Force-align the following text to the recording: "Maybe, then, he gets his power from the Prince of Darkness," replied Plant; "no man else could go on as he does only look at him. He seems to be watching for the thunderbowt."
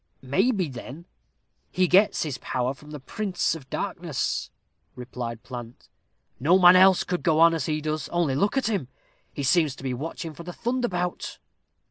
"Maybe, 0.23 0.67
then, 0.67 1.05
he 1.69 1.87
gets 1.87 2.23
his 2.23 2.39
power 2.39 2.73
from 2.73 2.89
the 2.89 2.99
Prince 2.99 3.53
of 3.53 3.69
Darkness," 3.69 4.49
replied 4.95 5.43
Plant; 5.43 5.89
"no 6.39 6.57
man 6.57 6.75
else 6.75 7.03
could 7.03 7.21
go 7.21 7.39
on 7.39 7.53
as 7.53 7.67
he 7.67 7.81
does 7.81 8.09
only 8.09 8.33
look 8.33 8.57
at 8.57 8.65
him. 8.67 8.87
He 9.31 9.43
seems 9.43 9.75
to 9.75 9.83
be 9.83 9.93
watching 9.93 10.33
for 10.33 10.41
the 10.41 10.53
thunderbowt." 10.53 11.37